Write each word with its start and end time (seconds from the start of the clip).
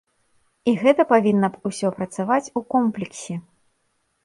І 0.71 0.71
гэта 0.83 1.05
павінна 1.11 1.51
ўсё 1.69 1.93
працаваць 1.99 2.51
у 2.61 2.65
комплексе. 2.77 3.35